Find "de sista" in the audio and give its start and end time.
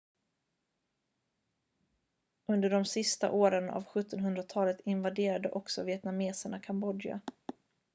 2.69-3.31